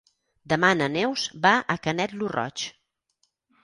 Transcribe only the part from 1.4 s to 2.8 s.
va a Canet lo Roig.